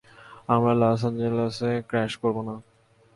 [0.47, 2.55] আমরা লস অ্যাঞ্জেলসে ক্র্যাশ করব না!